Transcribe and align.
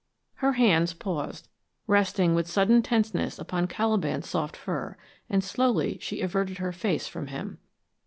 Her 0.37 0.53
hands 0.53 0.93
paused, 0.95 1.47
resting 1.85 2.33
with 2.33 2.47
sudden 2.47 2.81
tenseness 2.81 3.37
upon 3.37 3.67
Caliban's 3.67 4.27
soft 4.27 4.57
fur, 4.57 4.97
and 5.29 5.43
slowly 5.43 5.99
she 6.01 6.21
averted 6.21 6.57
her 6.57 6.71
face 6.71 7.07
from 7.07 7.27
him. 7.27 7.59